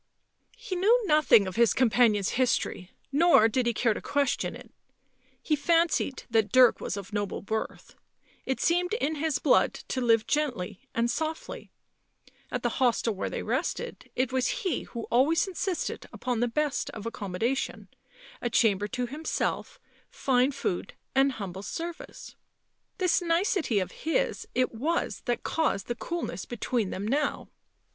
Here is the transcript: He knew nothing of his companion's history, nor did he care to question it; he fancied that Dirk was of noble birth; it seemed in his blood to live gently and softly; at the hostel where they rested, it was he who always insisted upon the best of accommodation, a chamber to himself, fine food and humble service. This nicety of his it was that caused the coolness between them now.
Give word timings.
He 0.57 0.75
knew 0.75 0.99
nothing 1.05 1.45
of 1.45 1.57
his 1.57 1.75
companion's 1.75 2.29
history, 2.29 2.89
nor 3.11 3.47
did 3.47 3.67
he 3.67 3.73
care 3.75 3.93
to 3.93 4.01
question 4.01 4.55
it; 4.55 4.71
he 5.43 5.55
fancied 5.55 6.23
that 6.31 6.51
Dirk 6.51 6.81
was 6.81 6.97
of 6.97 7.13
noble 7.13 7.43
birth; 7.43 7.93
it 8.43 8.59
seemed 8.59 8.95
in 8.95 9.13
his 9.17 9.37
blood 9.37 9.75
to 9.89 10.01
live 10.01 10.25
gently 10.25 10.81
and 10.95 11.11
softly; 11.11 11.69
at 12.49 12.63
the 12.63 12.77
hostel 12.81 13.13
where 13.13 13.29
they 13.29 13.43
rested, 13.43 14.09
it 14.15 14.33
was 14.33 14.63
he 14.65 14.85
who 14.85 15.03
always 15.11 15.45
insisted 15.45 16.07
upon 16.11 16.39
the 16.39 16.47
best 16.47 16.89
of 16.95 17.05
accommodation, 17.05 17.87
a 18.41 18.49
chamber 18.49 18.87
to 18.87 19.05
himself, 19.05 19.79
fine 20.09 20.51
food 20.51 20.95
and 21.13 21.33
humble 21.33 21.61
service. 21.61 22.35
This 22.97 23.21
nicety 23.21 23.77
of 23.77 23.91
his 23.91 24.47
it 24.55 24.73
was 24.73 25.21
that 25.25 25.43
caused 25.43 25.85
the 25.85 25.93
coolness 25.93 26.45
between 26.45 26.89
them 26.89 27.07
now. 27.07 27.49